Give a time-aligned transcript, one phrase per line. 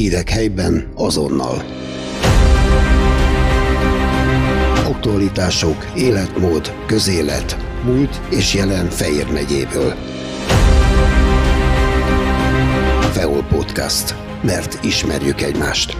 [0.00, 1.56] Hírek helyben azonnal.
[4.86, 9.92] Aktualitások, életmód, közélet, múlt és jelen Fejér megyéből.
[13.12, 14.14] Feol Podcast.
[14.42, 15.96] Mert ismerjük egymást.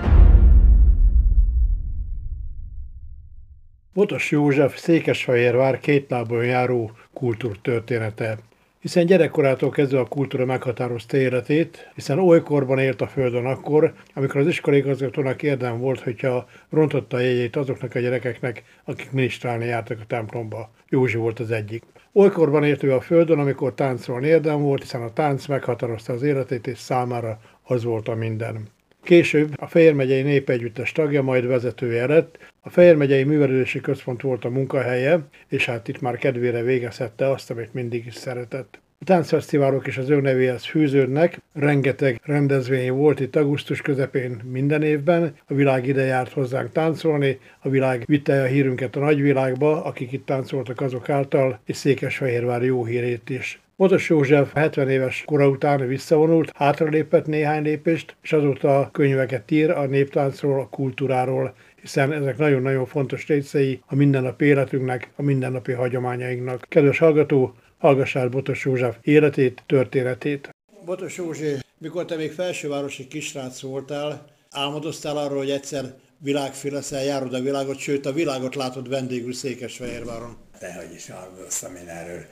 [3.92, 8.38] Botos József Székesfehérvár kétlábon járó kultúrtörténete
[8.80, 14.46] hiszen gyerekkorától kezdve a kultúra meghatározta életét, hiszen olykorban élt a Földön akkor, amikor az
[14.46, 20.70] iskolaigazgatónak érdem volt, hogyha rontotta a jegyét azoknak a gyerekeknek, akik ministrálni jártak a templomba.
[20.88, 21.82] Józsi volt az egyik.
[22.12, 26.66] Olykorban élt ő a Földön, amikor táncról érdem volt, hiszen a tánc meghatározta az életét,
[26.66, 28.68] és számára az volt a minden.
[29.02, 32.38] Később a Fejér megyei népegyüttes tagja, majd vezetője lett.
[32.60, 37.50] A Fejér megyei művelődési központ volt a munkahelye, és hát itt már kedvére végezhette azt,
[37.50, 38.78] amit mindig is szeretett.
[39.02, 45.34] A táncfesztiválok is az ő nevéhez fűződnek, rengeteg rendezvény volt itt augusztus közepén minden évben,
[45.46, 50.26] a világ ide járt hozzánk táncolni, a világ vitte a hírünket a nagyvilágba, akik itt
[50.26, 53.60] táncoltak azok által, és Székesfehérvár jó hírét is.
[53.80, 59.86] Botos József 70 éves kora után visszavonult, hátralépett néhány lépést, és azóta könyveket ír a
[59.86, 66.66] néptáncról, a kultúráról, hiszen ezek nagyon-nagyon fontos részei a mindennapi életünknek, a mindennapi hagyományainknak.
[66.68, 70.50] Kedves hallgató, hallgassál Botos József életét, történetét.
[70.84, 75.84] Botos Józsi, mikor te még felsővárosi kisrác voltál, álmodoztál arról, hogy egyszer
[76.18, 80.36] világfél leszel, járod a világot, sőt a világot látod vendégül Székesfehérváron.
[80.60, 82.24] Dehogy is álmodoztam én erről.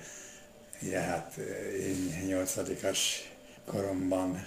[0.82, 1.36] Ugye hát
[1.80, 3.32] én nyolcadikas
[3.64, 4.44] koromban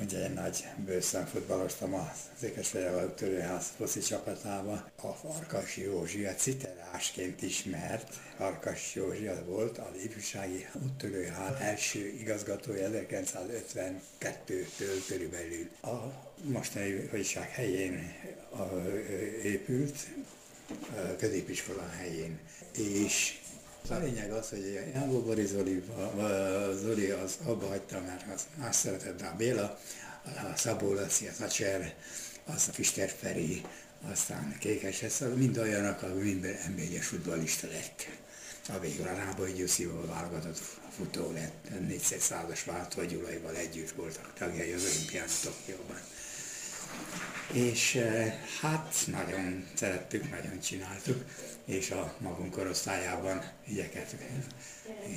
[0.00, 4.90] ugye én nagy bőszen futballoztam a Székesfehérvár úttörőház foci csapatába.
[5.02, 12.90] A Farkas Józsi, a citerásként ismert Farkas Józsi az volt az ifjúsági úttörőház első igazgatója
[12.92, 15.68] 1952-től körülbelül.
[15.82, 16.12] A
[16.42, 18.12] mostani újság helyén
[19.42, 19.96] épült,
[20.90, 22.38] a középiskola helyén,
[22.76, 23.40] és
[23.90, 25.84] a lényeg az, hogy Jánó Boris Zoli,
[26.80, 29.78] Zoli az abba hagyta, mert az más szeretett, a Béla,
[30.24, 31.94] a Szabó Laci, a Cser,
[32.44, 33.62] az a Fister Feri,
[34.10, 38.06] aztán Kékes, ez mind olyanok, akik mind nb futballista lett.
[38.68, 40.60] A végül a Rábai Gyuszival válogatott
[40.96, 46.00] futó lett, 400 százas váltó Gyulaival együtt voltak tagjai az olimpián Tokióban.
[47.52, 51.24] És eh, hát nagyon szerettük, nagyon csináltuk
[51.64, 54.22] és a magunk korosztályában igyekeztünk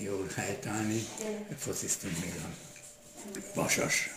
[0.04, 1.08] jól helytállni.
[1.58, 2.50] Fociztunk még a
[3.54, 4.10] Vasas,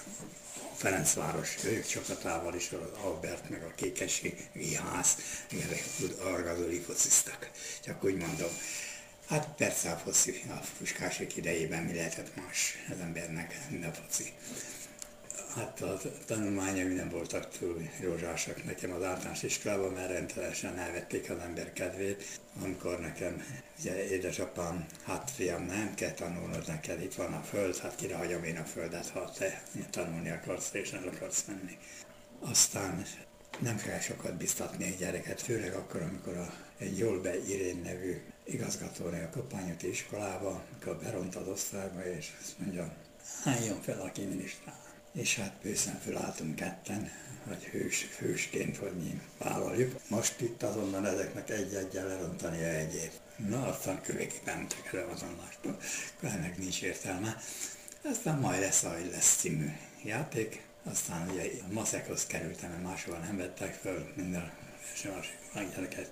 [0.77, 4.35] Ferencváros ők csapatával is, az Albert meg a Kékesi
[4.77, 5.17] Ház,
[5.51, 5.85] ezek
[6.23, 7.51] argazoli fociztak.
[7.85, 8.51] Csak úgy mondom,
[9.27, 14.33] hát persze a foci, a puskások idejében mi lehetett más az embernek, mint a foci.
[15.55, 21.39] Hát a tanulmányai nem voltak túl rózsásak nekem az általános iskolában, mert rendszeresen elvették az
[21.39, 22.41] ember kedvét.
[22.63, 23.45] Amikor nekem,
[23.79, 28.45] ugye édesapám, hát fiam, nem kell tanulnod neked, itt van a föld, hát kire hagyom
[28.45, 31.79] én a földet, ha te tanulni akarsz és nem akarsz menni.
[32.41, 33.05] Aztán
[33.59, 38.23] nem kell sokat biztatni egy gyereket, főleg akkor, amikor a, egy jól be Irén nevű
[38.45, 42.93] igazgatónő a Kopányoti iskolába, amikor beront az osztályba, és azt mondja,
[43.45, 47.11] álljon fel, aki minisztrál és hát bőszen fölálltunk ketten,
[47.49, 50.01] hogy hős, hősként, hogy mi vállaljuk.
[50.09, 53.21] Most itt azonnal ezeknek egy-egyen lerontani a egyét.
[53.49, 55.79] Na, aztán kövégig mentek el azonlástól,
[56.21, 57.37] ennek nincs értelme.
[58.05, 59.73] Aztán majd lesz, ahogy lesz című
[60.05, 60.63] játék.
[60.85, 64.53] Aztán ugye a maszekhoz kerültem, mert máshol nem vettek föl minden
[65.05, 65.31] első
[65.75, 66.11] gyereket.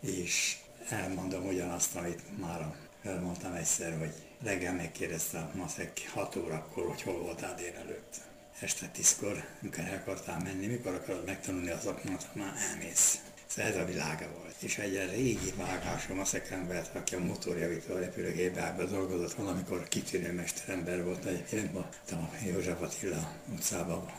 [0.00, 0.56] És
[0.88, 7.54] elmondom ugyanazt, amit már elmondtam egyszer, hogy Reggel megkérdezte maszek 6 órakor, hogy hol voltál
[7.54, 8.16] délelőtt.
[8.60, 13.18] Este 10-kor, amikor el akartál menni, mikor akarod megtanulni az oknat, már elmész.
[13.46, 14.54] Szóval ez a világa volt.
[14.58, 21.24] És egy régi vágásom a szekember, aki a motorjavító repülőgépben dolgozott, valamikor kitűnő mesterember volt
[21.24, 24.12] egyébként, a József Attila utcában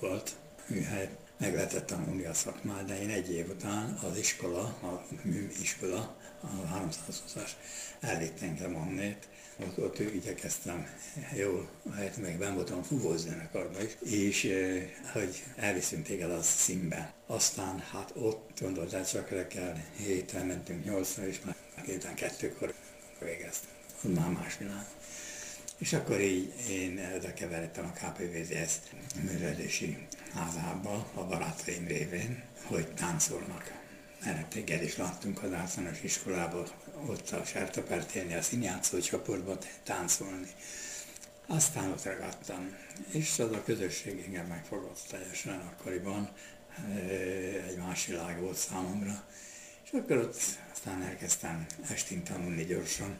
[0.00, 0.36] volt
[0.66, 1.08] műhely.
[1.42, 6.46] Meg lehetett tanulni a szakmát, de én egy év után az iskola, a műiskola, a
[6.46, 7.50] 320-as
[8.00, 9.28] elvitt engem onnét,
[9.60, 10.86] ott, ott igyekeztem
[11.36, 17.12] jól, hát meg ben voltam fúvózenekarban is, és eh, hogy elviszünk téged az színbe.
[17.26, 22.74] Aztán hát ott gondoltál csak reggel héten mentünk nyolcra, és már héten kettőkor
[23.18, 23.70] végeztem.
[24.14, 24.86] Már más világ.
[25.78, 28.74] És akkor így én oda keveredtem a KPVZS
[29.22, 33.80] művelési házába a barátaim révén, hogy táncolnak.
[34.24, 36.66] Erre téged is láttunk az általános iskolában,
[37.06, 40.48] ott a Sártapártélni a színjátszó csoportban táncolni.
[41.46, 42.76] Aztán ott ragadtam,
[43.12, 46.30] és az a közösség engem megfogott teljesen akkoriban,
[47.68, 49.24] egy más világ volt számomra.
[49.92, 50.36] És akkor ott
[50.72, 53.18] aztán elkezdtem estin tanulni gyorsan,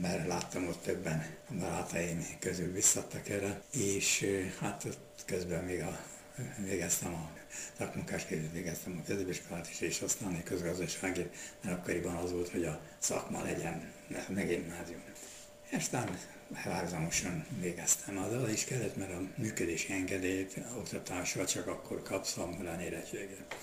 [0.00, 4.26] mert láttam ott többen a barátaim közül visszadtak erre, és
[4.60, 6.00] hát ott közben még a
[6.58, 7.30] végeztem a
[7.78, 11.30] szakmunkásként végeztem a középiskolát is, és aztán a közgazdasági,
[11.64, 13.92] mert akkoriban az volt, hogy a szakma legyen
[14.28, 15.02] meg gimnázium.
[15.72, 16.18] Aztán
[16.64, 18.18] párhuzamosan végeztem.
[18.18, 23.56] Az is kellett, mert a működési engedélyt oktatással csak akkor kapsz, van érettséget.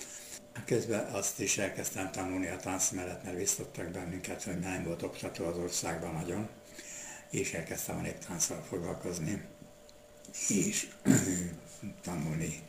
[0.64, 5.44] Közben azt is elkezdtem tanulni a tánc mellett, mert visszattak bennünket, hogy nem volt oktató
[5.44, 6.48] az országban nagyon,
[7.30, 9.44] és elkezdtem a néptánccal foglalkozni,
[10.48, 10.88] és
[12.02, 12.62] tanulni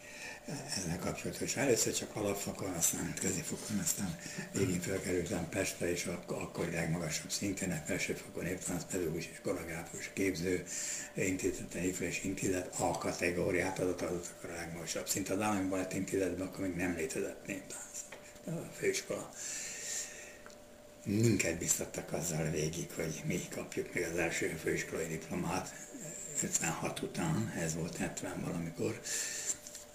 [0.48, 1.64] ezzel kapcsolatosan.
[1.64, 4.18] Először csak alapfokon, aztán középfokon, aztán
[4.54, 10.66] végén felkerültem Pestre, és ak- akkor legmagasabb szinten, a felsőfokon évtánc pedagógus és koreográfus képző
[11.14, 15.30] intézeten, és intézet A kategóriát adott, adott akkor a legmagasabb szint.
[15.30, 17.98] Az állami balett intézetben akkor még nem létezett néptánc,
[18.46, 19.30] a főiskola.
[21.04, 25.74] Minket biztattak azzal végig, hogy mi kapjuk meg az első főiskolai diplomát
[26.44, 29.00] 56 után, ez volt 70 valamikor,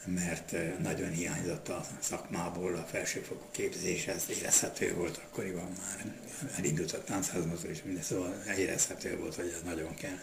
[0.04, 6.14] mert nagyon hiányzott a szakmából a felsőfokú képzés, ez érezhető volt akkoriban már.
[6.58, 10.18] Elindult a táncházmozó és minden, szóval érezhető volt, hogy ez nagyon kell.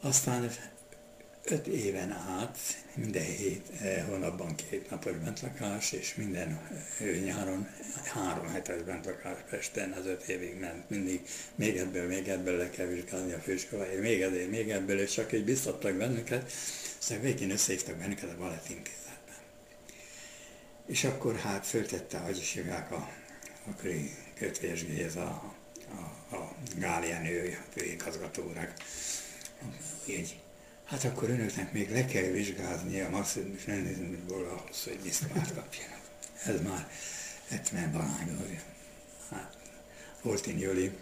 [0.00, 0.50] Aztán
[1.44, 2.58] öt éven át,
[2.94, 3.66] minden hét
[4.08, 6.60] hónapban két napos bentlakás, és minden
[7.24, 7.68] nyáron
[8.04, 11.20] három hetes bentlakás Pesten, az öt évig ment mindig,
[11.54, 15.32] még ebből, még ebből le kell vizsgálni a főiskoláért, még ezért, még ebből, és csak
[15.32, 16.52] így biztattak bennünket,
[17.02, 18.68] aztán végén összehívtak bennünket a balett.
[20.86, 23.08] És akkor hát föltette a hagyiségák a
[23.68, 25.54] akkori kötvésgéhez a,
[26.30, 28.72] a, a Gálienő főigazgatónak,
[30.06, 30.40] így
[30.84, 36.00] Hát akkor önöknek még le kell vizsgálni a maximus rendezvényből ahhoz, hogy diszkvát kapjanak.
[36.44, 36.90] Ez már
[37.48, 38.60] 70 valány
[39.30, 39.56] Hát,
[40.22, 40.92] Oltin Jöli,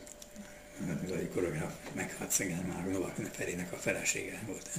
[1.05, 4.71] az koreográf meghalt szegen már Novak Ferének a felesége volt.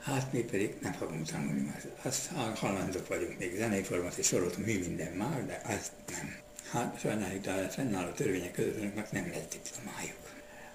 [0.00, 4.76] Hát mi pedig nem fogunk tanulni, mert azt halandók vagyunk, még zeneiformat és soroltunk mi
[4.76, 6.36] minden már, de azt nem.
[6.70, 10.18] Hát sajnáljuk, de fennálló törvények között nem lesz diplomájuk.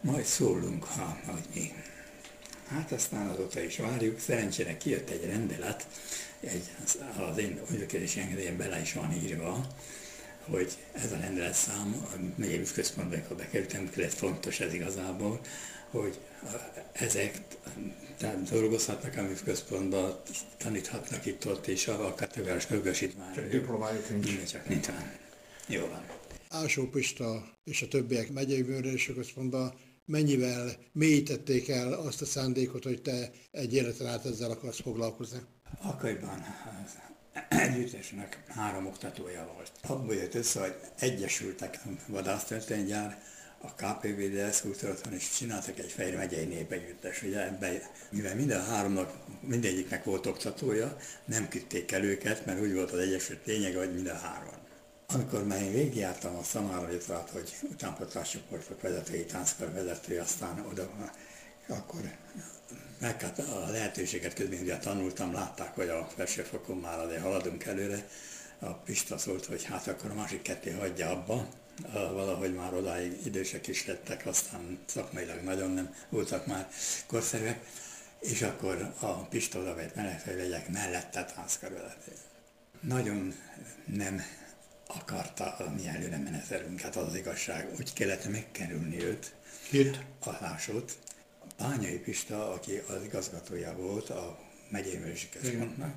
[0.02, 1.72] Majd szólunk, ha majd mi
[2.70, 5.88] Hát aztán azóta is várjuk, szerencsére kijött egy rendelet,
[6.40, 6.70] egy,
[7.30, 9.68] az én ügyökedési engedélyen bele is van írva,
[10.50, 15.40] hogy ez a rendelet szám, a megyei központban, ha bekerültem, lett fontos ez igazából,
[16.02, 16.20] hogy
[16.92, 17.42] ezek
[18.18, 20.22] tehát dolgozhatnak a műközpontban,
[20.58, 23.34] taníthatnak itt ott, és a kategóriás jogosítvány.
[23.34, 24.44] Csak diplomájuk nincs.
[24.44, 24.88] Csak nincs.
[25.68, 26.06] Jó van.
[26.50, 29.74] Ásó Pista és a többiek megyei bőrölési központban
[30.06, 35.40] mennyivel mélyítették el azt a szándékot, hogy te egy életen át ezzel akarsz foglalkozni?
[35.82, 36.46] Akkoriban
[36.86, 36.98] az
[37.50, 39.72] együttesnek három oktatója volt.
[39.82, 43.22] Abból jött össze, hogy egyesültek a vadásztörténygyár,
[43.62, 47.22] a KPVDS kultúratlan, és csináltak egy Fejre megyei népegyüttes.
[47.22, 52.92] Ugye ebbe, mivel minden háromnak, mindegyiknek volt oktatója, nem küldték el őket, mert úgy volt
[52.92, 54.54] az Egyesült lényege, hogy mind a három.
[55.08, 60.90] Amikor már én végigjártam a Szamára Litvát, hogy utánpotlásscsoportok vezetői, tánckar vezető, aztán oda,
[61.68, 62.02] akkor
[63.00, 68.08] meg a lehetőséget közben ugye tanultam, látták, hogy a felsőfokon már azért haladunk előre.
[68.60, 71.48] A Pista szólt, hogy hát akkor a másik kettő hagyja abba,
[71.92, 76.68] valahogy már odáig idősek is lettek, aztán szakmailag nagyon nem voltak már
[77.08, 77.66] korszerűek,
[78.20, 82.12] és akkor a Pista oda vett mellett, hogy legyek mellette tánckarvezető.
[82.80, 83.36] Nagyon
[83.86, 84.22] nem
[84.88, 87.70] akarta a mi előre menetelünket, az, az igazság.
[87.80, 89.36] Úgy kellett megkerülni őt,
[89.70, 90.00] Kit?
[90.20, 90.98] a lásót.
[91.58, 94.40] Bányai Pista, aki az igazgatója volt a
[94.70, 95.00] megyei
[95.32, 95.96] központnak,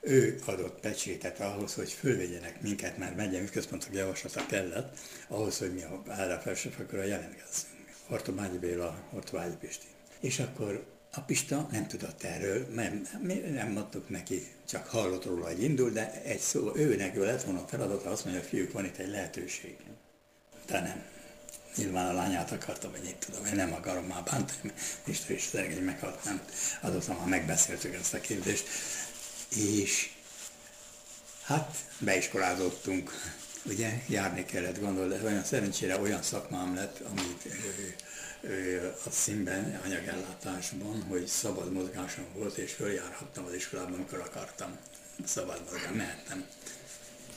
[0.00, 5.82] ő adott pecsétet ahhoz, hogy fölvegyenek minket, mert megyei központok javaslata kellett, ahhoz, hogy mi
[5.82, 7.76] a, erre a felsőfokra jelentkezzünk.
[8.06, 9.86] Hortobágyi Béla, Hortobágyi Pisti.
[10.20, 15.46] És akkor a Pista nem tudott erről, nem, mi nem mondtuk neki, csak hallott róla,
[15.46, 18.84] hogy indul, de egy szó, ő neki lett volna a feladata, azt mondja, fiúk, van
[18.84, 19.76] itt egy lehetőség.
[20.66, 21.02] De nem.
[21.76, 24.72] Nyilván a lányát akartam, vagy itt tudom, én nem akarom már bántani,
[25.04, 26.40] Isten is szeregény meghalt, nem.
[26.80, 28.68] Azóta már megbeszéltük ezt a kérdést.
[29.56, 30.10] És
[31.42, 33.10] hát beiskolázottunk,
[33.64, 37.48] ugye, járni kellett, gondolod, olyan szerencsére olyan szakmám lett, amit
[39.04, 44.76] a színben, anyagellátásban, hogy szabad mozgásom volt, és följárhattam az iskolában, amikor akartam.
[45.24, 46.46] Szabad mozgás, mehettem.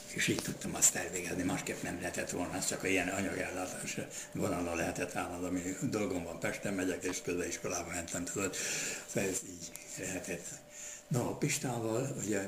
[0.07, 3.97] és így tudtam azt elvégezni, másképp nem lehetett volna, ez csak ilyen anyagellátás
[4.31, 8.55] vonalra lehetett állni, ami dolgom van, Pesten megyek, és közéiskolába mentem, tudod,
[9.13, 10.45] szóval ez így lehetett.
[11.11, 12.41] Na, a Pistával, ugye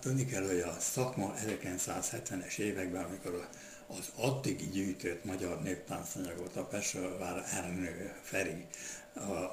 [0.00, 3.48] tudni kell, hogy a szakma 1970-es években, amikor
[3.86, 8.66] az addig gyűjtött magyar néptáncanyagot a Pesővár Ernő Feri,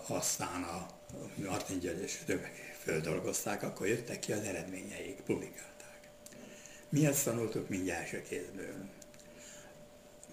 [0.08, 0.88] aztán a
[1.36, 6.10] Martin György és többek földolgozták, akkor jöttek ki az eredményeik, publikálták.
[6.90, 8.86] Mi ezt tanultuk mindjárt első kézből.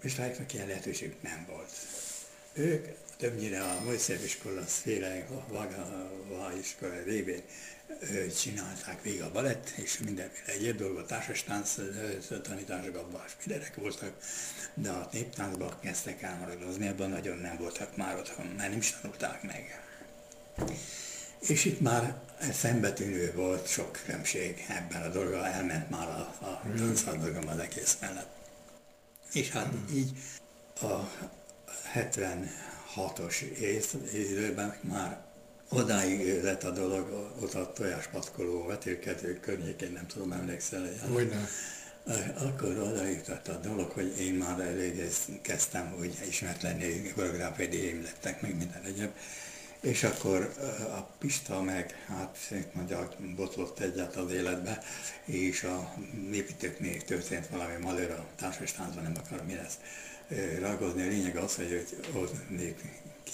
[0.01, 1.71] Mistályoknak ilyen lehetőségük nem volt.
[2.53, 7.43] Ők többnyire a Mojszév iskola széle, a Vaga iskola révén
[8.39, 11.75] csinálták végig a balett, és mindenféle egyéb dolgot, társas tánc
[12.43, 14.13] tanítások, abban mindenek voltak,
[14.73, 19.43] de a néptáncban kezdtek elmaradozni, abban nagyon nem voltak már otthon, mert nem is tanulták
[19.43, 19.81] meg.
[21.39, 22.21] És itt már
[22.53, 26.61] szembetűnő volt sok különbség ebben a dolga, elment már a, a
[27.17, 28.35] dolgom az egész mellett.
[29.33, 30.11] És hát így
[30.81, 31.11] a
[31.95, 33.41] 76-os
[34.13, 35.26] időben már
[35.69, 40.89] odáig lett a dolog, ott a tojáspatkoló vetélkedő környékén, nem tudom, emlékszel.
[41.13, 41.49] Hogyne.
[42.37, 48.41] Akkor oda jutott a dolog, hogy én már elég kezdtem úgy ismert lenni, koreográfiai lettek,
[48.41, 49.11] meg minden egyéb.
[49.81, 50.53] És akkor
[50.95, 54.83] a Pista meg hát magyar botlott egyet az életbe,
[55.25, 55.93] és a
[56.31, 59.77] építőknél történt valami malőr a társas táncban, nem akarom mi lesz
[60.59, 61.01] ragozni.
[61.01, 62.49] A lényeg az, hogy, hogy ott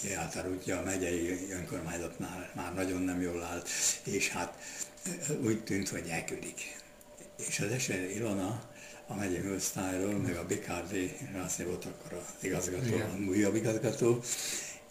[0.00, 3.68] kiállt útja a megyei önkormányzatnál már nagyon nem jól állt,
[4.04, 4.58] és hát
[5.40, 6.76] úgy tűnt, hogy elküldik.
[7.48, 8.62] És az eser Ilona,
[9.06, 13.10] a megyei osztályról, meg a Bikárdé, Rászi volt akkor az igazgató, Igen.
[13.10, 14.22] a újabb igazgató,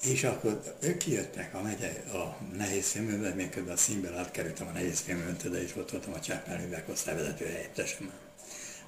[0.03, 5.03] és akkor ők kijöttek a megye, a nehéz filmőben, még a színből átkerültem a nehéz
[5.49, 7.45] de is ott voltam a Csápmelővek osztályvezető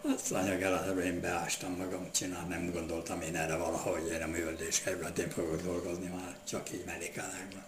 [0.05, 0.13] helyettesem.
[0.13, 5.19] Azt anyag én beástam magam csinálni, nem gondoltam én erre valahogy erre a művöldés kerület,
[5.19, 7.63] én fogok dolgozni már csak így mellékállásban.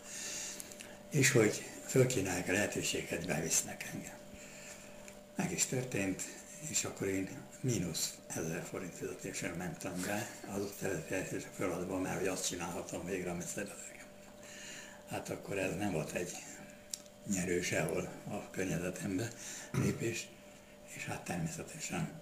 [1.09, 4.15] És hogy fölkínálják a lehetőséget, bevisznek engem.
[5.35, 6.23] Meg is történt,
[6.69, 7.29] és akkor én
[7.61, 13.47] mínusz 1000 forint fizetéssel mentem be az a feladatban, mert hogy azt csinálhatom végre, amit
[13.47, 14.05] szeretek.
[15.09, 16.31] Hát akkor ez nem volt egy
[17.33, 19.29] nyerő sehol a környezetemben
[19.71, 20.27] lépés,
[20.97, 22.21] és hát természetesen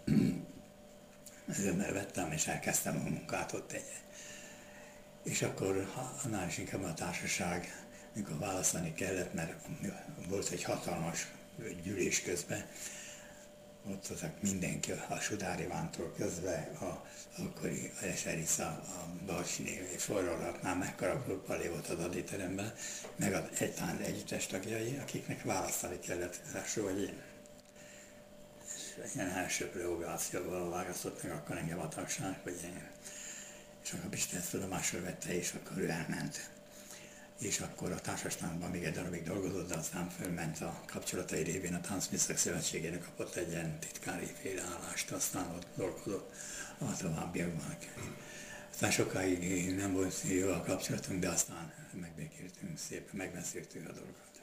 [1.60, 3.92] örömmel vettem, és elkezdtem a munkát ott egy.
[5.24, 5.92] És akkor
[6.24, 9.54] annál is inkább a társaság, mikor választani kellett, mert
[10.28, 11.28] volt egy hatalmas
[11.84, 12.66] gyűlés közben,
[13.92, 17.06] ott azok mindenki, a Sudár Ivántól közve, a
[17.42, 22.74] akkori Eserisza, a Balsiné, sorolhatnám mekkora Pali volt az adéteremben,
[23.16, 27.25] meg az egytán együttes tagjai, akiknek választani kellett első, vagy én.
[29.16, 32.88] Ilyen első priogációval választott meg akkor engem a tagság, hogy én.
[33.84, 36.50] És akkor Pisten ezt tudomásról vette, és akkor ő elment
[37.40, 41.82] és akkor a társastáncban még egy darabig dolgozott, de aztán fölment a kapcsolatai révén a
[41.82, 46.34] Táncműszak Szövetségének kapott egy ilyen titkári félreállást, aztán ott dolgozott
[46.78, 47.78] a továbbiakban.
[48.72, 54.35] Aztán sokáig nem volt jó a kapcsolatunk, de aztán megbékéltünk szépen, megbeszéltük a dolgokat.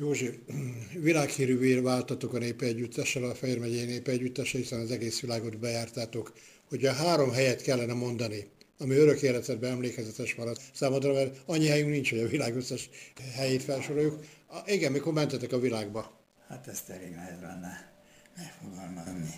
[0.00, 0.42] Józsi,
[1.08, 6.32] világhírűvé váltatok a népe együttessel, a Fejér megyei népe együttessel, hiszen az egész világot bejártátok.
[6.68, 12.10] Hogyha három helyet kellene mondani, ami örök életedben emlékezetes maradt számodra, mert annyi helyünk nincs,
[12.10, 12.90] hogy a világ összes
[13.34, 14.24] helyét felsoroljuk.
[14.46, 16.20] A, igen, mikor mentetek a világba?
[16.48, 17.92] Hát ezt elég nehéz lenne
[18.36, 19.34] megfogalmazni.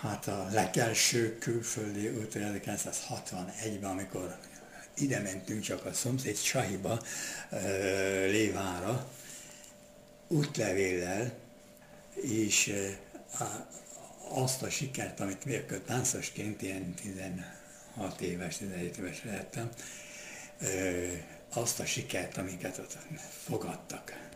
[0.00, 4.38] Hát a legelső külföldi út 1961-ben, amikor
[4.96, 7.02] ide mentünk csak a szomszéd Sahiba,
[8.30, 9.10] Lévára,
[10.28, 11.32] útlevéllel,
[12.14, 12.74] és
[14.28, 16.94] azt a sikert, amit mi táncosként ilyen
[17.94, 19.68] 6 éves, 17 éves lehettem,
[21.52, 22.98] azt a sikert, amiket ott
[23.44, 24.27] fogadtak,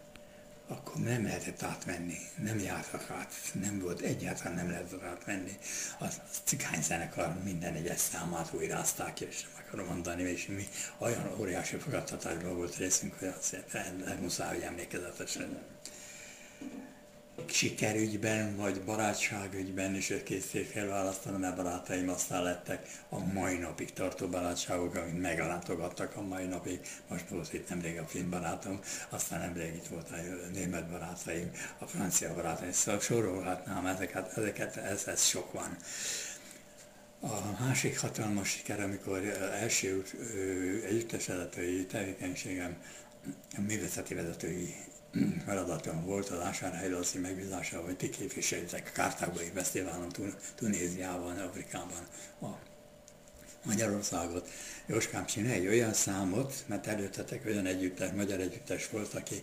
[0.69, 5.59] akkor nem lehetett átvenni, nem jártak át, nem volt, egyáltalán nem lehetett átvenni.
[6.01, 6.05] A
[6.45, 12.77] cigányzenekar minden egyes számát újrázták, és nem akarom mondani, és mi olyan óriási fogadtatásban volt
[12.77, 13.57] részünk, hogy azt
[14.21, 15.63] muszáj, hogy emlékezetesen
[17.51, 24.95] sikerügyben, vagy barátságügyben is készé felválasztani, mert barátaim aztán lettek a mai napig tartó barátságok,
[24.95, 26.81] amit meglátogattak a mai napig.
[27.09, 30.17] Most volt itt nemrég a finn barátom, aztán nemrég itt volt a
[30.53, 35.77] német barátaim, a francia barátaim, szóval sorolhatnám ezeket, ezeket ez, ez sok van.
[37.21, 39.19] A másik hatalmas siker, amikor
[39.61, 40.05] első
[40.89, 42.77] együttesedetői tevékenységem
[43.59, 44.75] művészeti vezetői
[45.45, 50.13] feladatom volt a vásárhelyloszi megbízása, hogy ti képviseljétek a Kártágai Fesztiválon,
[50.55, 52.07] Tunéziában, Afrikában
[52.41, 52.47] a
[53.65, 54.49] Magyarországot.
[54.87, 59.43] Jóskám, csinálj egy olyan számot, mert előttetek olyan együttes, magyar együttes volt, aki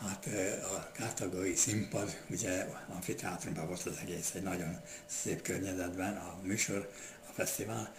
[0.00, 0.28] hát
[0.62, 6.90] a kártagai színpad, ugye amfiteátrumban volt az egész, egy nagyon szép környezetben a műsor,
[7.28, 7.92] a fesztivál.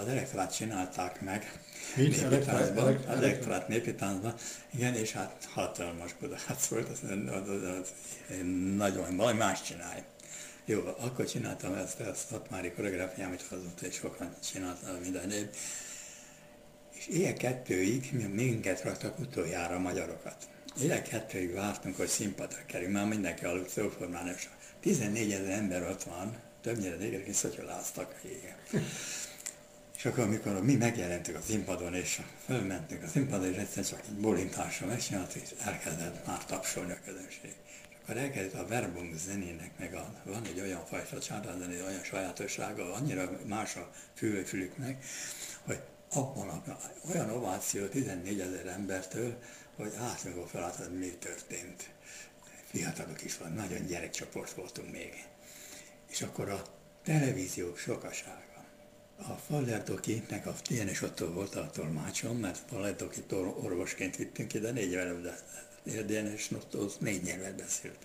[0.00, 1.60] Az elektrát csinálták meg,
[1.96, 2.30] Mit?
[2.30, 4.34] népi táncban, az elektrát népi táncban,
[4.74, 7.92] igen, és hát hatalmas kudác volt, az, az, az, az,
[8.76, 10.02] nagyon, valami más csinálj.
[10.64, 15.46] Jó, akkor csináltam ezt a szatmári koreográfiámat, azóta is sokan csináltam minden év.
[16.92, 20.36] És ilyen kettőig minket raktak utoljára a magyarokat.
[20.80, 24.48] Ilyen kettőig vártunk, hogy színpadra kerül, már mindenki aludt szóformán, és
[24.80, 28.56] 14 ezer ember ott van, többnyire négek is szotyoláztak a jégen.
[30.02, 34.14] És akkor, amikor mi megjelentünk a színpadon, és fölmentünk a színpadon, és egyszer csak egy
[34.14, 37.54] bolintásra megcsináltuk, és elkezdett már tapsolni a közönség
[38.02, 43.38] akkor elkezdett a verbum zenének, meg a, van egy olyan fajta csárdázené, olyan sajátossága, annyira
[43.46, 43.90] más a
[44.44, 45.04] fülüknek,
[45.64, 45.80] hogy
[46.12, 46.78] abban a,
[47.10, 49.38] olyan ováció 14 ezer embertől,
[49.76, 51.90] hogy átmegó felálltad, mi történt.
[52.64, 55.24] Fiatalok is van, nagyon gyerekcsoport voltunk még.
[56.10, 56.62] És akkor a
[57.04, 58.41] televíziók sokasága.
[59.28, 63.22] A Fallerdokinek a Tienes Otto volt a tolmácsom, mert Fallerdoki
[63.62, 67.98] orvosként vittünk ide, négy éve DNS Notto négy nyelvet beszélt.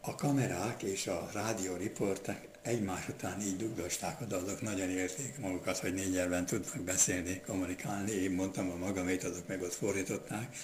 [0.00, 5.78] A kamerák és a rádió riportek egymás után így dugdosták oda, azok nagyon érték magukat,
[5.78, 8.10] hogy négy nyelven tudnak beszélni, kommunikálni.
[8.10, 10.56] Én mondtam a magamét, azok meg ott fordították.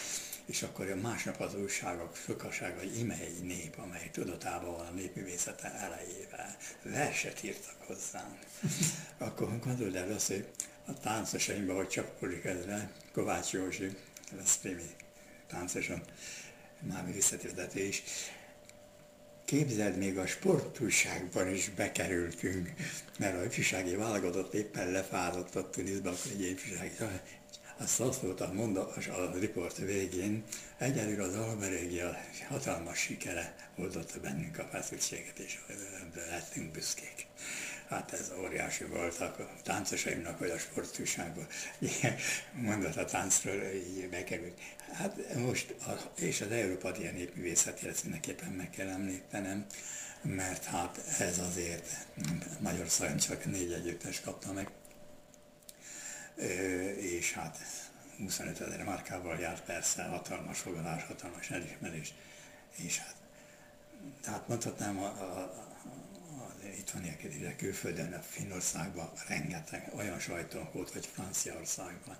[0.47, 4.91] És akkor a másnap az újságok sokasága, hogy ime egy nép, amely tudatában van a
[4.91, 6.57] népművészete elejével.
[6.83, 8.39] Verset írtak hozzánk.
[9.19, 10.47] akkor gondold el azt, hogy
[10.87, 13.97] a táncosaimban, hogy csapkodik ezre, Kovács Józsi,
[14.33, 14.91] Veszprémi
[15.47, 16.03] táncosan,
[16.81, 18.03] már művészetvezető is.
[19.45, 22.73] Képzeld, még a sportúságban is bekerültünk,
[23.19, 26.97] mert a ifjúsági válogatott éppen lefázott ott Tunisban, akkor egy ifjúsági
[27.79, 30.45] azt azt voltam mondatos a riport végén,
[30.79, 32.17] egyelőre az Alberégia
[32.49, 35.59] hatalmas sikere oldotta bennünk a feszültséget, és
[36.31, 37.27] lettünk büszkék.
[37.89, 41.47] Hát ez óriási volt a táncosaimnak, vagy a sportúságban.
[41.79, 42.17] Ilyen
[42.53, 44.61] mondat a táncról így bekerült.
[44.93, 49.67] Hát most, a, és az Európa ilyen népművészeti ezt mindenképpen meg kell említenem,
[50.23, 52.07] mert hát ez azért
[52.61, 54.71] Magyarországon csak négy együttes kapta meg,
[56.97, 57.59] és hát
[58.19, 62.15] 25 ezer márkával járt persze, hatalmas fogadás, hatalmas elismerés,
[62.77, 63.15] és hát,
[64.21, 65.55] tehát mondhatnám, a, a,
[66.79, 72.17] itt van ilyen külföldön, a Finnországban rengeteg olyan sajtónk volt, vagy Franciaországban,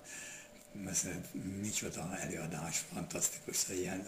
[0.71, 4.07] mert micsoda előadás, fantasztikus, hogy ilyen,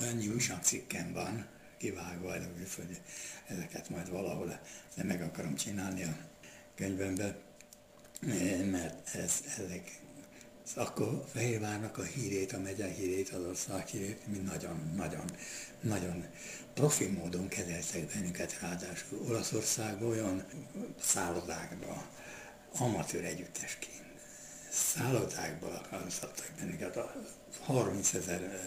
[0.00, 1.46] olyan újságcikkem van,
[1.78, 2.32] kivágva,
[2.76, 3.00] hogy
[3.46, 4.60] ezeket majd valahol
[4.94, 6.16] de meg akarom csinálni a
[6.74, 7.36] könyvemben,
[8.70, 10.02] mert ez, ezek
[10.76, 15.24] akkor Fehérvárnak a hírét, a megye hírét, az ország hírét, mi nagyon-nagyon
[15.80, 16.24] nagyon
[16.74, 20.44] profi módon kezeltek bennünket, ráadásul Olaszországban olyan
[21.00, 22.02] szállodákban,
[22.78, 24.02] amatőr együttesként,
[24.70, 27.14] szállodákban alkalmazhattak bennünket, a
[27.60, 28.60] 30 ezer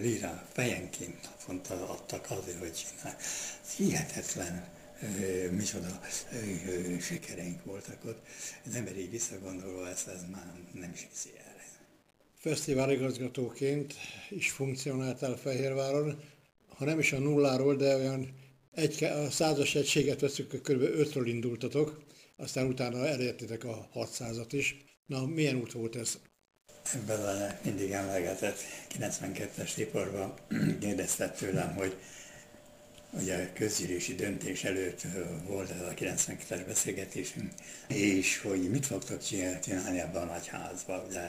[0.00, 1.28] lira fejenként
[1.68, 3.16] adtak azért, hogy csinál.
[3.76, 4.64] Hihetetlen
[5.50, 6.00] micsoda
[7.00, 8.26] sikereink voltak ott.
[8.66, 11.54] Az ember így visszagondolva ezt, ez már nem is hiszi el.
[12.38, 13.94] Fesztivál igazgatóként
[14.30, 16.22] is funkcionáltál Fehérváron,
[16.68, 18.34] ha nem is a nulláról, de olyan
[18.74, 20.82] egy, a százas egységet veszük, kb.
[20.82, 22.02] ötről indultatok,
[22.36, 24.84] aztán utána elértétek a 600-at is.
[25.06, 26.18] Na, milyen út volt ez?
[26.94, 28.58] Ebben mindig emlegetett
[28.98, 30.34] 92-es riporban
[30.80, 31.96] kérdezte tőlem, hogy
[33.16, 35.02] Ugye a közgyűlési döntés előtt
[35.46, 37.52] volt ez a 92-es beszélgetésünk,
[37.86, 39.22] és hogy mit fogtok
[39.60, 41.20] csinálni ebben a nagy házban, ugye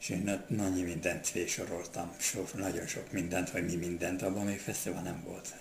[0.00, 5.02] és én annyi mindent félsoroltam, sok, nagyon sok mindent, vagy mi mindent, abban még fesztivál
[5.02, 5.54] nem volt.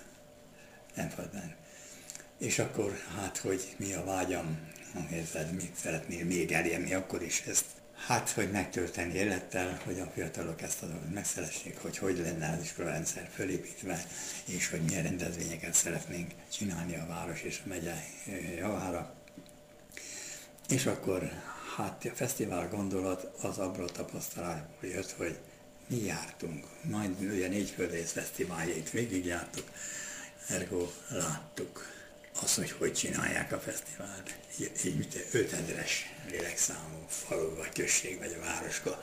[0.95, 1.55] Nem volt benne.
[2.37, 4.67] És akkor hát, hogy mi a vágyam,
[5.11, 7.65] érzed, mit szeretnél még elérni, akkor is ezt
[8.05, 12.63] Hát, hogy megtölteni élettel, hogy a fiatalok ezt a dolgot megszeressék, hogy hogy lenne az
[12.63, 14.05] iskolarendszer fölépítve,
[14.45, 17.93] és hogy milyen rendezvényeket szeretnénk csinálni a város és a megye
[18.57, 19.13] javára.
[20.69, 21.31] És akkor
[21.75, 25.37] hát a fesztivál gondolat az abból tapasztalatból jött, hogy
[25.87, 29.71] mi jártunk, majd ugye négy földész fesztiváljait végigjártuk,
[30.47, 31.98] ergo láttuk
[32.43, 34.37] az, hogy hogy csinálják a fesztivált.
[34.59, 35.91] Így, így 5000-es
[36.29, 38.99] lélekszámú falu, vagy község, vagy városka.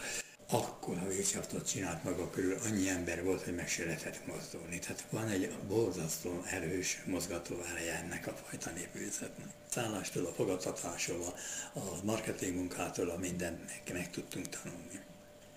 [0.49, 4.79] akkor a Wirtschaftot csinált maga körül, annyi ember volt, hogy meg se lehetett mozdulni.
[4.79, 9.46] Tehát van egy borzasztó erős mozgató ereje ennek a fajta népművészetnek.
[9.70, 11.35] Szállástól, a fogadtatásról,
[11.72, 15.01] a, a marketing munkától, a mindent meg, meg tudtunk tanulni.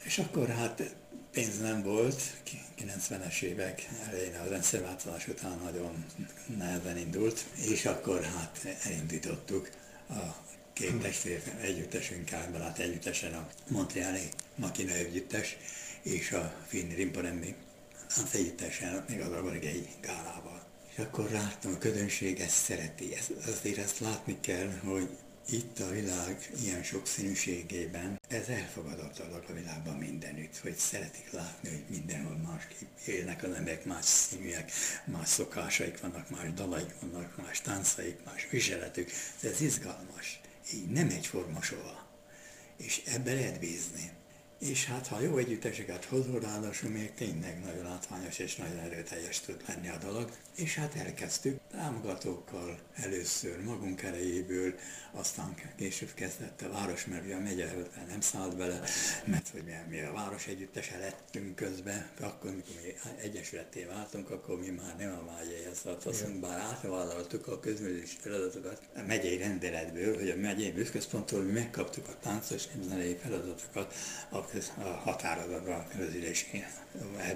[0.04, 0.96] És akkor hát
[1.32, 2.22] pénz nem volt,
[2.80, 6.06] 90-es évek elején az rendszerváltozás után nagyon
[6.58, 9.70] nehezen indult, és akkor hát elindítottuk
[10.10, 15.58] a két testvér együttesünk hát együttesen a Montreali Makina együttes
[16.02, 17.56] és a Finn Rimparemmi
[18.08, 20.64] az együttesen, még az Aborigei gálával.
[20.92, 23.16] És akkor láttam, a közönség ezt szereti.
[23.16, 25.10] Ez, azért ezt látni kell, hogy
[25.52, 32.38] itt a világ ilyen sokszínűségében ez elfogadott a világban mindenütt, hogy szeretik látni, hogy mindenhol
[32.38, 34.72] másképp élnek az emberek, más színűek,
[35.06, 39.12] más szokásaik vannak, más dalaik vannak, más táncaik, más viseletük.
[39.42, 40.40] Ez izgalmas
[40.74, 42.08] így nem egyforma soha.
[42.78, 44.12] És ebbe lehet bízni.
[44.60, 49.64] És hát ha jó együtteseket hozol, ráadásul még tényleg nagyon látványos és nagyon erőteljes tud
[49.68, 50.30] lenni a dolog.
[50.56, 54.74] És hát elkezdtük támogatókkal először magunk erejéből,
[55.12, 57.68] aztán később kezdett a város, mert ugye a megye
[58.08, 58.82] nem szállt bele,
[59.26, 64.60] mert hogy mi, mi a város együttese lettünk közben, akkor mikor mi egyesületté váltunk, akkor
[64.60, 70.30] mi már nem a vágyéhez tartozunk, bár átvállaltuk a közművelés feladatokat a megyei rendeletből, hogy
[70.30, 73.94] a megyei büszközponttól mi megkaptuk a táncos zenei feladatokat
[74.30, 76.66] a, a határozatban, a közülésén.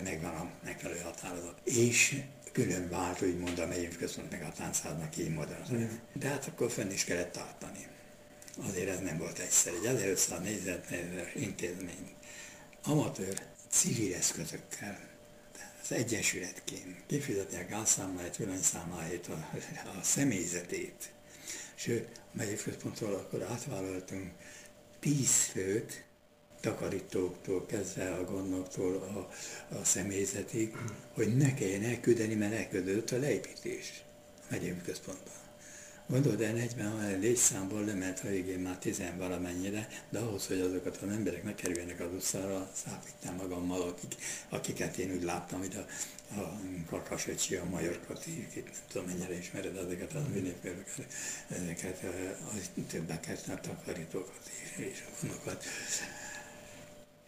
[0.03, 1.59] Megvan a megfelelő határozat.
[1.63, 2.21] És
[2.51, 6.01] külön vált, úgymond a megyünk központ meg a táncháznak így modern.
[6.13, 7.87] De hát akkor fenn is kellett tartani.
[8.67, 9.75] Azért ez nem volt egyszerű.
[9.75, 12.13] Egy 1500 négyzetméteres intézmény,
[12.83, 14.99] amatőr civil eszközökkel,
[15.83, 19.49] az egyesületként kifizetni a gázszámláit, villanyszámláit, a,
[19.99, 21.13] a személyzetét.
[21.75, 24.31] Sőt, a megyei központról akkor átvállaltunk
[24.99, 26.05] 10 főt,
[26.63, 29.29] takarítóktól kezdve a gondoktól a,
[29.75, 30.75] a személyzetig,
[31.13, 34.03] hogy ne kelljen elküldeni, mert elküldött a leépítés
[34.41, 35.33] a megyei központban.
[36.07, 41.09] Gondolod, de 40 létszámból lement a végén már tizen valamennyire, de ahhoz, hogy azokat az
[41.09, 44.15] emberek ne kerüljenek az utcára, szállítottam magammal, akik,
[44.49, 45.85] akiket én úgy láttam, hogy a,
[46.39, 51.07] a Kakasöcsi, a Majorkati, itt nem tudom mennyire ismered ezeket az ünnepélőket,
[51.47, 55.65] ezeket a többeket, a takarítókat és, és a vonokat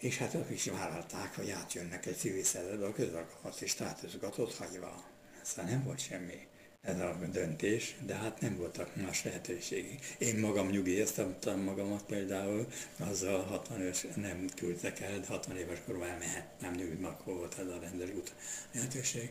[0.06, 5.04] és hát ők is vállalták, hogy átjönnek egy civil szervezetbe a közalkalmazási státuszokat ott hagyva.
[5.42, 6.48] Aztán nem volt semmi
[6.82, 10.16] ez a döntés, de hát nem voltak más lehetőségek.
[10.18, 16.08] Én magam nyugéztem magamat például, azzal 60 éves nem küldtek el, de 60 éves korban
[16.08, 18.34] elmehettem nyugodni, akkor volt ez a rendelőút
[18.72, 19.30] lehetőség.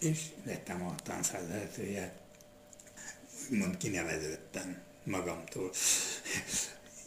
[0.00, 2.12] És lettem a táncház lehetője,
[3.50, 5.70] úgymond kineveződtem magamtól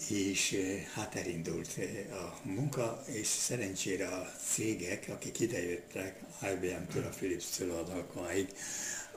[0.09, 7.09] és eh, hát elindult eh, a munka, és szerencsére a cégek, akik idejöttek, IBM-től a
[7.09, 8.47] Philips-től az alkalmáig,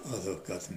[0.02, 0.68] azokat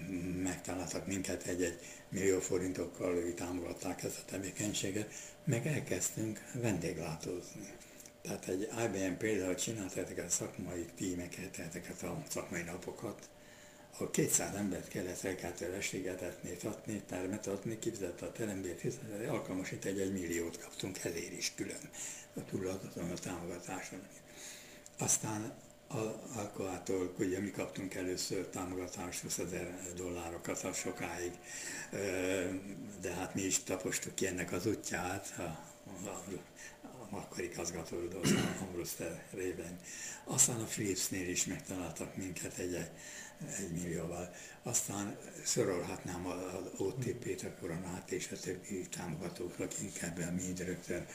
[0.44, 7.68] megtaláltak minket egy-egy millió forintokkal, ők támogatták ezt a tevékenységet, meg elkezdtünk vendéglátózni.
[8.22, 13.30] Tehát egy IBM például csinált ezeket a szakmai tímeket, ezeket a szakmai napokat,
[13.94, 19.86] ahol 200 embert kellett reggeltől estig etetni, adni, termet adni, kifizett a terembért, fizetett, alkalmasít
[19.86, 21.90] egy, egy milliót kaptunk ezért is külön
[22.34, 24.02] a túladaton a támogatáson.
[24.98, 25.54] Aztán
[26.36, 31.32] Alkoától, ugye mi kaptunk először támogatást 20 ezer dollárokat a sokáig,
[33.02, 36.24] de hát mi is tapostuk ki ennek az útját, a, a,
[36.82, 37.98] a akkori igazgató
[38.62, 39.80] Ambrose réven.
[40.24, 42.90] Aztán a Philipsnél is megtaláltak minket egy, egy
[43.74, 44.30] millióval.
[44.64, 51.06] Aztán sorolhatnám az OTP-t, a koronát és a többi támogatók, akik ebben mind rögtön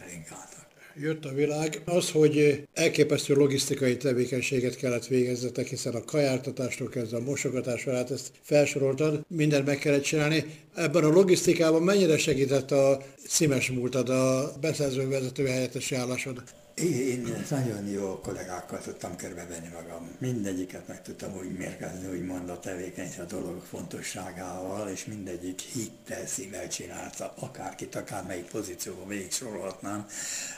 [0.00, 0.66] elénk álltak
[1.00, 7.20] jött a világ, az, hogy elképesztő logisztikai tevékenységet kellett végezzetek, hiszen a kajártatástól kezdve a
[7.20, 10.44] mosogatásra, hát ezt felsoroltad, mindent meg kellett csinálni.
[10.74, 16.42] Ebben a logisztikában mennyire segített a Szimes múltad, a beszerző vezető helyettesi állásod?
[16.82, 20.10] Én nagyon jó kollégákkal tudtam körbevenni magam.
[20.18, 26.68] Mindegyiket meg tudtam úgy mérkezni, úgymond a tevékenység a dolog fontosságával, és mindegyik hittel, szívvel
[26.68, 30.06] csinálta, akárkit, akármelyik pozícióban végig sorolhatnám,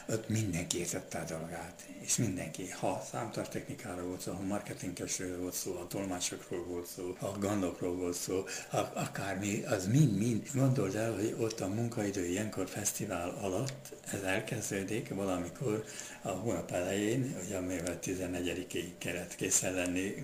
[0.08, 1.86] ott mindenki értette a dolgát.
[2.00, 7.36] És mindenki, ha számtartechnikáról volt szó, ha marketingesről volt szó, ha tolmácsokról volt szó, ha
[7.40, 10.48] gondokról volt szó, ha akármi, az mind-mind.
[10.54, 15.84] Gondold el, hogy ott a munkaidő ilyenkor fesztivál alatt, ez elkezdődik valamikor,
[16.22, 20.14] a hónap elején, hogy amivel 14-ig kellett készen lenni,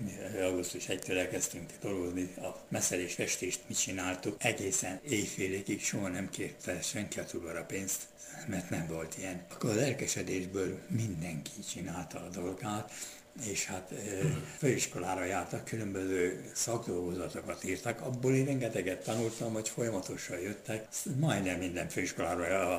[0.41, 7.19] augusztus 1-től elkezdtünk dolgozni, a messzelés festést mit csináltuk, egészen éjféléig soha nem kérte senki
[7.19, 8.01] a túlra pénzt,
[8.47, 9.45] mert nem volt ilyen.
[9.51, 12.91] Akkor lelkesedésből mindenki csinálta a dolgát,
[13.43, 13.93] és hát
[14.57, 20.87] főiskolára jártak, különböző szakdolgozatokat írtak, abból én rengeteget tanultam, hogy folyamatosan jöttek,
[21.19, 22.77] majdnem minden főiskolára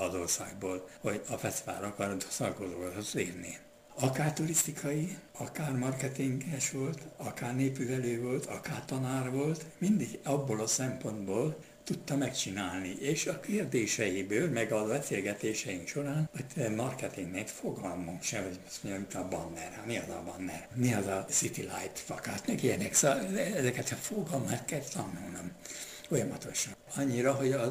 [0.00, 3.58] az országból, hogy a fesztiválra akarod szakdolgozatot írni.
[3.94, 11.56] Akár turisztikai, akár marketinges volt, akár népüvelő volt, akár tanár volt, mindig abból a szempontból,
[11.84, 18.82] tudta megcsinálni, és a kérdéseiből, meg a beszélgetéseink során, hogy marketingnek fogalmunk sem, hogy azt
[18.82, 22.62] mondja, mint a banner, mi az a banner, mi az a City Light fakát, meg
[22.62, 25.52] ilyenek, szóval ezeket a fogalmat kell tanulnom
[26.08, 26.72] folyamatosan.
[26.96, 27.64] Annyira, hogy a,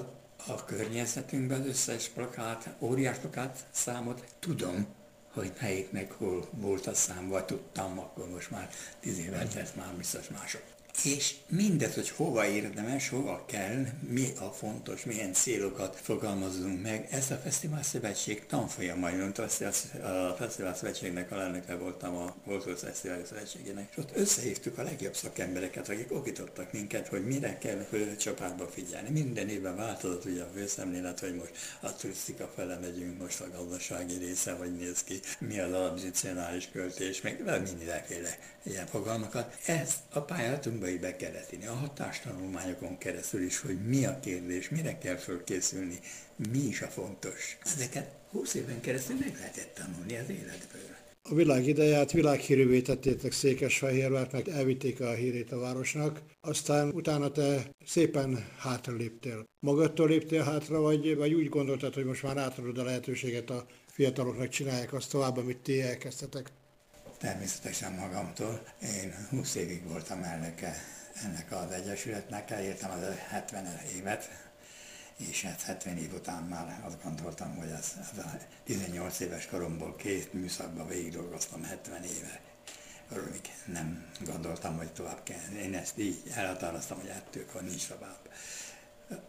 [0.47, 4.88] a környezetünkben az összes plakát, óriás plakát számot tudom,
[5.34, 8.69] hogy melyiknek hol volt a szám, vagy tudtam, akkor most már
[9.00, 10.62] tíz évet tett már biztos mások.
[11.03, 17.31] És mindez, hogy hova érdemes, hova kell, mi a fontos, milyen célokat fogalmazunk meg, ezt
[17.31, 23.97] a Fesztivál Szövetség tanfolyamai, a Fesztivál Szövetségnek a lelnöke voltam a Voltos Fesztivál Szövetségének, és
[23.97, 27.87] ott összehívtuk a legjobb szakembereket, akik okítottak minket, hogy mire kell
[28.17, 29.09] csapátba figyelni.
[29.09, 34.17] Minden évben változott ugye a főszemlélet, hogy most a turisztika fele megyünk, most a gazdasági
[34.17, 37.43] része, hogy néz ki, mi az addicionális költés, meg
[37.77, 39.57] mindenféle ilyen fogalmakat.
[39.65, 44.69] Ezt a pályázatunkba is be kellett írni, a hatástanulmányokon keresztül is, hogy mi a kérdés,
[44.69, 45.99] mire kell fölkészülni,
[46.51, 47.58] mi is a fontos.
[47.63, 50.99] Ezeket 20 éven keresztül meg lehetett tanulni az életből.
[51.30, 57.69] A világ ideját világhírűvé tettétek Székesfehérvárt, meg elvitték a hírét a városnak, aztán utána te
[57.86, 59.43] szépen hátra léptél.
[59.60, 64.49] Magadtól léptél hátra, vagy, vagy úgy gondoltad, hogy most már átadod a lehetőséget a fiataloknak
[64.49, 66.51] csinálják azt tovább, amit ti elkezdtetek?
[67.21, 68.62] Természetesen magamtól.
[68.81, 70.75] Én 20 évig voltam elnöke
[71.23, 74.29] ennek az egyesületnek, elértem az 70 évet,
[75.17, 79.95] és hát 70 év után már azt gondoltam, hogy ez, ez a 18 éves koromból
[79.95, 82.41] két műszakban végig dolgoztam 70 éve.
[83.10, 85.55] Örülök, nem gondoltam, hogy tovább kell.
[85.62, 88.29] Én ezt így elhatároztam, hogy ettől nincs tovább.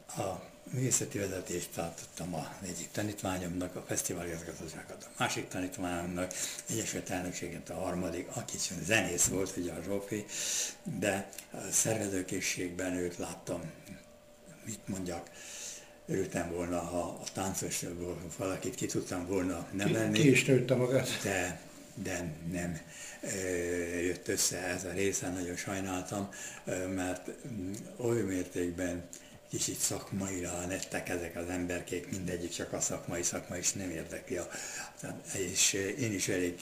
[0.06, 6.32] A művészeti vezetést tartottam a egyik tanítványomnak, a fesztivál igazgatóságot a másik tanítványomnak,
[6.70, 10.24] Egyesült Elnökséget a harmadik, aki zenész volt, ugye a Zsófi,
[10.98, 13.60] de a szervezőkészségben őt láttam,
[14.64, 15.30] mit mondjak,
[16.06, 20.12] örültem volna, ha a táncosból valakit ki tudtam volna nevelni.
[20.12, 21.08] Ki, ki is nőtte magát.
[21.22, 21.60] De,
[21.94, 22.80] de nem
[24.02, 26.28] jött össze ez a része, nagyon sajnáltam,
[26.94, 29.02] mert mm, oly mértékben
[29.52, 34.36] kicsit szakmaira lettek ezek az emberkék, mindegyik csak a szakmai szakma is nem érdekli.
[34.36, 34.48] A,
[35.36, 36.60] és én is elég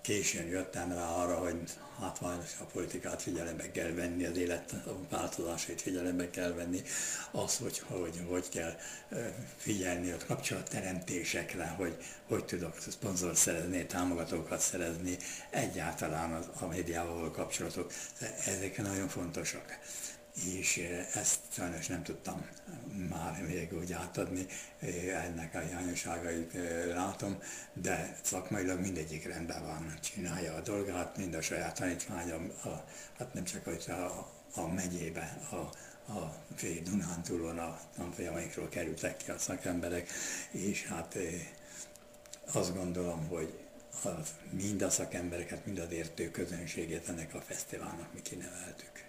[0.00, 1.56] későn jöttem rá arra, hogy
[2.00, 2.22] hát
[2.60, 4.74] a politikát figyelembe kell venni, az élet
[5.10, 6.82] változásait figyelembe kell venni,
[7.30, 8.76] az, hogy hogy, hogy kell
[9.56, 11.96] figyelni a kapcsolatteremtésekre, hogy
[12.28, 15.16] hogy tudok szponzor szerezni, támogatókat szerezni,
[15.50, 17.92] egyáltalán a médiával kapcsolatok,
[18.46, 19.78] ezek nagyon fontosak
[20.46, 22.46] és eh, ezt sajnos nem tudtam
[23.08, 24.46] már még úgy átadni,
[24.78, 27.38] eh, ennek a hiányosságait eh, látom,
[27.72, 32.68] de szakmailag mindegyik rendben van, csinálja a dolgát, mind a saját tanítványom, a,
[33.18, 35.54] hát nem csak hogy a, a megyébe, a,
[36.12, 40.08] a fél Dunántúlon a tanfolyamaikról kerültek ki a szakemberek,
[40.50, 41.18] és hát
[42.52, 43.58] azt gondolom, hogy
[44.04, 44.08] a,
[44.50, 49.07] mind a szakembereket, mind az értő közönségét ennek a fesztiválnak mi kineveltük.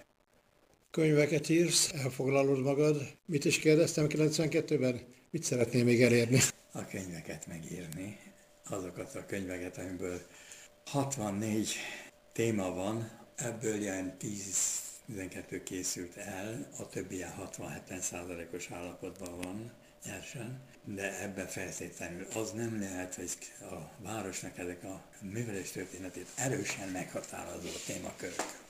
[0.91, 3.17] Könyveket írsz, elfoglalod magad.
[3.25, 5.02] Mit is kérdeztem 92-ben?
[5.30, 6.39] Mit szeretnél még elérni?
[6.71, 8.17] A könyveket megírni,
[8.69, 10.21] azokat a könyveket, amiből
[10.86, 11.75] 64
[12.34, 14.17] téma van, ebből ilyen
[15.08, 17.34] 10-12 készült el, a többi ilyen
[17.89, 19.71] 60-70 százalékos állapotban van
[20.06, 23.30] nyersen, de ebben feltétlenül az nem lehet, hogy
[23.62, 28.67] a városnak ezek a művelés történetét erősen meghatározó témakörök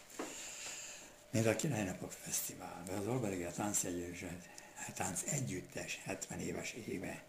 [1.32, 4.50] mint a Királynapok Fesztivál, az Olberger Táncegyesület,
[4.96, 7.24] tánc együttes 70 éves éve,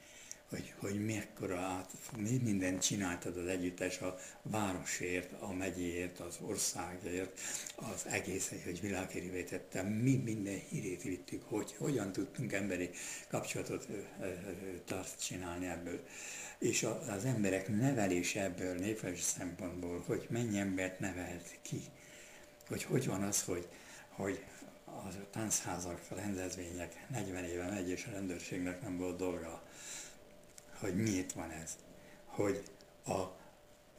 [0.50, 7.40] hogy, hogy mekkora át, mi mindent csináltad az együttes a városért, a megyéért, az országért,
[7.74, 12.90] az egész, hogy világhírűvé tettem, mi minden hírét vittük, hogy hogyan tudtunk emberi
[13.28, 13.86] kapcsolatot
[14.84, 16.06] tart csinálni ebből.
[16.58, 21.82] És az emberek nevelése ebből néprajzi szempontból, hogy mennyi embert nevelt ki,
[22.68, 23.68] hogy hogy van az, hogy
[24.10, 24.44] hogy
[24.84, 29.62] a táncházak, a rendezvények 40 éve megy, és a rendőrségnek nem volt dolga,
[30.78, 31.76] hogy miért van ez.
[32.26, 32.62] Hogy
[33.06, 33.24] a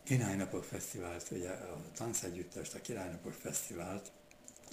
[0.03, 4.11] Királynapok Fesztivált, ugye a táncegyüttest, a Királynapok Fesztivált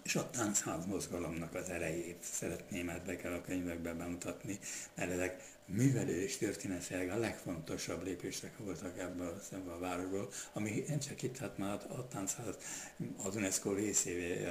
[0.09, 4.59] és a táncház mozgalomnak az erejét szeretném ebbe kell a könyvekbe bemutatni,
[4.95, 10.99] mert ezek művelő és történetileg a legfontosabb lépések voltak ebből szemben a városból, ami nem
[10.99, 12.57] csak itt, hát már a táncház
[13.17, 14.45] az UNESCO részévé,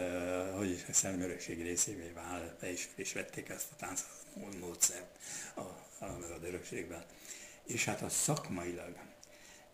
[0.56, 4.26] hogy is a szemörökségi részévé vált, be is vették ezt a táncház
[4.60, 5.18] módszert
[5.54, 7.04] a, a, a örökségben.
[7.66, 9.07] És hát a szakmailag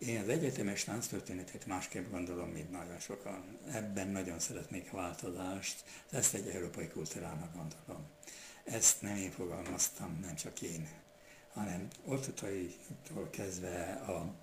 [0.06, 3.58] én az egyetemes tánctörténetet másképp gondolom, mint nagyon sokan.
[3.72, 8.06] Ebben nagyon szeretnék változást, ezt egy európai kultúrának gondolom.
[8.64, 10.88] Ezt nem én fogalmaztam, nem csak én,
[11.52, 14.34] hanem Ortotaitól kezdve a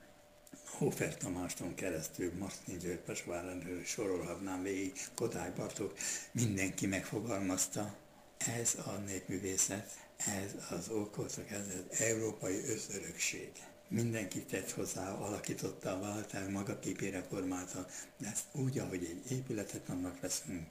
[0.66, 5.98] Hofer Tamáston keresztül, Martin György Pesvárendről sorolhatnám végig, Kodály Bartók,
[6.32, 7.96] mindenki megfogalmazta,
[8.38, 13.52] ez a népművészet, ez az okozak, ez az európai összörökség
[13.92, 20.20] mindenki tett hozzá, alakította, váltál, maga képére formálta, de ezt úgy, ahogy egy épületet annak
[20.20, 20.68] veszünk,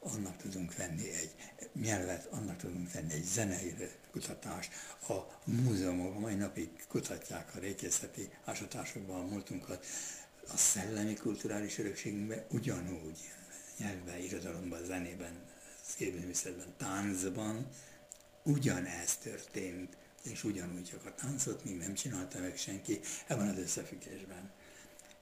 [0.00, 1.34] annak tudunk venni egy
[1.74, 3.74] nyelvet, annak tudunk venni egy zenei
[4.10, 4.72] kutatást.
[5.08, 9.86] A múzeumok mai napig kutatják a régészeti ásatásokban a múltunkat,
[10.52, 13.18] a szellemi kulturális örökségünkben ugyanúgy,
[13.78, 15.48] nyelvben, irodalomban, zenében,
[15.96, 17.68] szépművészetben, táncban,
[18.42, 24.50] ugyanez történt és ugyanúgy csak a táncot még nem csinálta meg senki ebben az összefüggésben.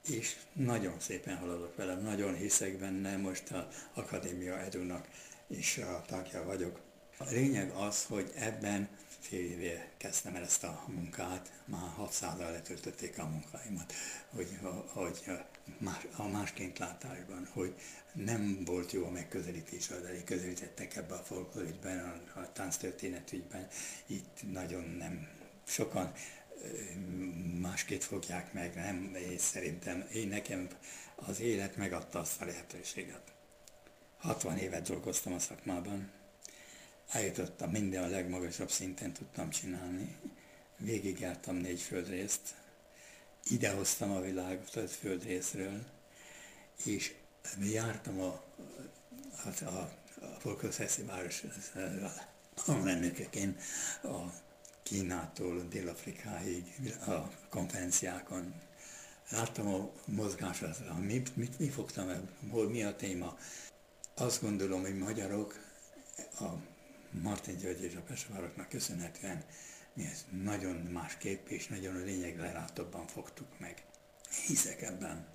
[0.07, 5.07] És nagyon szépen haladok vele, nagyon hiszek benne, most a Akadémia Edunak
[5.47, 6.79] is a tagja vagyok.
[7.17, 13.19] A lényeg az, hogy ebben fél éve kezdtem el ezt a munkát, már 600-al letöltötték
[13.19, 13.93] a munkáimat,
[14.29, 15.31] hogy, hogy
[15.77, 17.75] más, a másként látásban, hogy
[18.13, 21.99] nem volt jó a megközelítés, az elég közelítettek ebbe a folklorügyben,
[22.35, 23.67] a, a tánctörténetügyben,
[24.05, 25.27] itt nagyon nem
[25.63, 26.13] sokan
[27.59, 30.67] másképp fogják meg, nem, és szerintem én nekem
[31.15, 33.33] az élet megadta azt a lehetőséget.
[34.17, 36.11] 60 évet dolgoztam a szakmában,
[37.11, 40.15] eljutottam minden a legmagasabb szinten tudtam csinálni,
[40.77, 42.55] végigjártam négy földrészt,
[43.43, 45.85] idehoztam a világot öt földrészről,
[46.85, 47.13] és
[47.59, 48.43] jártam a,
[49.45, 49.79] a, a,
[50.25, 51.43] a Folközheszi város
[52.65, 53.61] alelnökeként
[54.03, 54.17] a
[54.83, 56.63] Kínától Dél-Afrikáig
[57.07, 58.53] a konferenciákon.
[59.29, 63.37] Láttam a mozgását, mit, mit, mi fogtam el, hol mi a téma.
[64.15, 65.59] Azt gondolom, hogy magyarok
[66.39, 66.68] a
[67.11, 69.43] Martin György és a Pesevároknak köszönhetően
[69.93, 73.83] mi ezt nagyon másképp és nagyon a lényeglelátóbban fogtuk meg.
[74.47, 75.27] Hiszek ebben,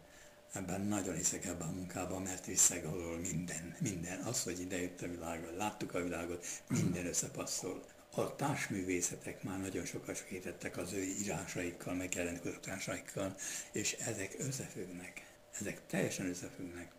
[0.53, 4.21] ebben nagyon hiszek ebben a munkában, mert visszagolol minden, minden.
[4.21, 7.85] Az, hogy idejött a világot, láttuk a világot, minden összepasszol.
[8.11, 13.35] A társművészetek már nagyon sokat segítettek az ő írásaikkal, megjelent kutatásaikkal,
[13.73, 15.27] és ezek összefüggnek.
[15.61, 16.93] Ezek teljesen összefüggnek.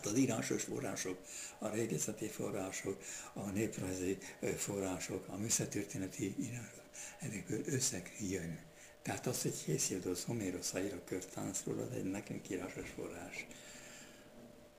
[0.00, 1.18] Tehát az írásos források,
[1.58, 4.18] a régészeti források, a néprajzi
[4.56, 6.84] források, a műszertörténeti írások,
[7.18, 8.58] ezekből összeg jön.
[9.02, 13.46] Tehát az, hogy Hészildosz, Homérosz ír a körtáncról, az egy nekünk írásos forrás.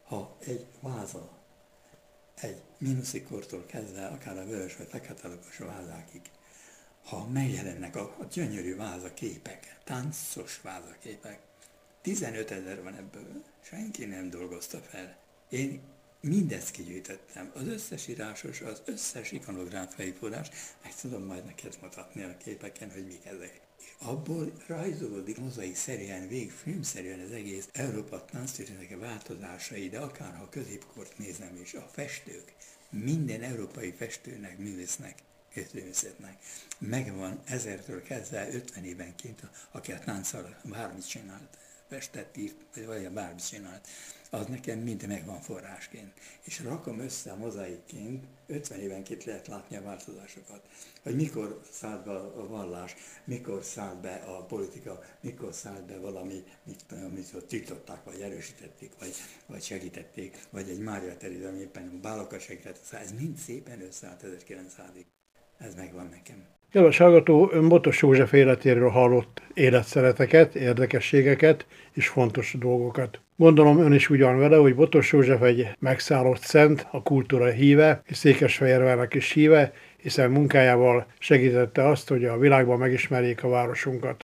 [0.04, 1.38] Ha egy váza,
[2.36, 5.30] egy minuszikortól kezdve, akár a vörös vagy fekete
[5.60, 6.22] vázákig,
[7.04, 11.40] ha megjelennek a, a gyönyörű vázaképek, táncos vázaképek,
[12.02, 15.18] 15 ezer van ebből, senki nem dolgozta fel.
[15.50, 15.82] Én
[16.22, 20.50] mindezt kigyűjtöttem, az összes írásos, az összes ikonográfiai forrás,
[20.84, 23.60] meg tudom majd neked mutatni a képeken, hogy mik ezek.
[23.80, 31.18] És abból rajzolódik mozaik szerűen, végig filmszerűen az egész Európa tánctörténetek változásai, de akár középkort
[31.18, 32.54] nézem is, a festők,
[32.90, 35.16] minden európai festőnek, művésznek,
[35.54, 36.38] közművészetnek.
[36.78, 41.58] Megvan ezertől kezdve 50 évenként, aki a tánccal bármit csinált
[41.92, 43.88] festett, írt, vagy bármit csinált,
[44.30, 46.14] az nekem mind megvan forrásként.
[46.44, 50.62] És rakom össze a mozaikként, 50 évenként lehet látni a változásokat.
[51.04, 56.44] Hogy mikor szállt be a vallás, mikor szállt be a politika, mikor szállt be valami,
[56.64, 62.02] mit tudom, amit tiltották, vagy erősítették, vagy, vagy segítették, vagy egy Mária Tereza, ami éppen
[62.02, 62.84] bálokat segített.
[62.84, 65.06] Szóval ez mind szépen összeállt 1900-ig.
[65.58, 66.61] Ez megvan nekem.
[66.72, 73.20] Kedves hallgató, Botos József életéről hallott életszereteket, érdekességeket és fontos dolgokat.
[73.38, 78.18] Gondolom ön is ugyan vele, hogy Botos József egy megszállott szent, a kultúra híve, és
[78.18, 84.20] Székesfehérvárnak is híve, hiszen munkájával segítette azt, hogy a világban megismerjék a városunkat.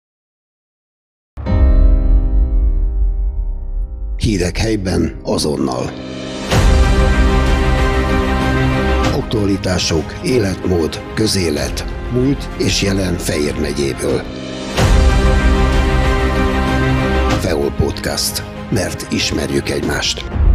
[4.17, 5.85] Hírek helyben azonnal.
[9.15, 14.23] Aktualitások, életmód, közélet, múlt és jelen Fejér megyéből.
[17.41, 20.46] Feol Podcast, mert ismerjük egymást.